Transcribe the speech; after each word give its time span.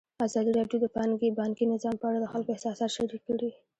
ازادي 0.27 0.51
راډیو 0.59 0.77
د 0.81 0.85
بانکي 1.39 1.63
نظام 1.73 1.95
په 1.99 2.05
اړه 2.09 2.19
د 2.21 2.25
خلکو 2.33 2.53
احساسات 2.53 2.91
شریک 2.95 3.21
کړي. 3.29 3.49